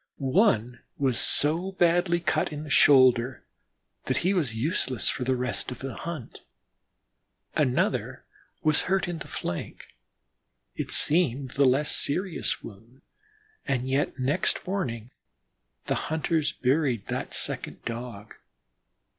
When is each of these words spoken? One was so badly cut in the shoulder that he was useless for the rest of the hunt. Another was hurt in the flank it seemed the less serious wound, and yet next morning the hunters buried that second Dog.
One 0.17 0.79
was 0.97 1.19
so 1.19 1.73
badly 1.73 2.19
cut 2.19 2.51
in 2.51 2.63
the 2.63 2.71
shoulder 2.71 3.43
that 4.05 4.17
he 4.25 4.33
was 4.33 4.55
useless 4.55 5.09
for 5.09 5.23
the 5.23 5.35
rest 5.35 5.69
of 5.71 5.77
the 5.77 5.93
hunt. 5.93 6.39
Another 7.55 8.25
was 8.63 8.81
hurt 8.89 9.07
in 9.07 9.19
the 9.19 9.27
flank 9.27 9.89
it 10.75 10.89
seemed 10.89 11.51
the 11.51 11.65
less 11.65 11.95
serious 11.95 12.63
wound, 12.63 13.03
and 13.67 13.87
yet 13.87 14.17
next 14.17 14.65
morning 14.65 15.11
the 15.85 15.93
hunters 16.09 16.51
buried 16.51 17.05
that 17.05 17.35
second 17.35 17.85
Dog. 17.85 18.33